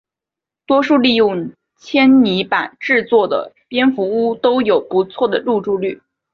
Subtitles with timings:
[0.65, 6.01] 多数利用纤泥板制作的蝙蝠屋都有不错的入住率。